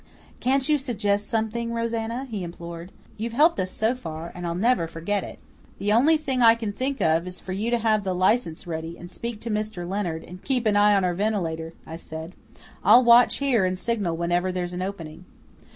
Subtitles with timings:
[0.39, 2.91] "Can't you suggest something, Rosanna?" he implored.
[3.17, 5.37] "You've helped us so far, and I'll never forget it."
[5.77, 8.97] "The only thing I can think of is for you to have the license ready,
[8.97, 9.87] and speak to Mr.
[9.87, 12.33] Leonard, and keep an eye on our ventilator," I said.
[12.83, 15.25] "I'll watch here and signal whenever there's an opening."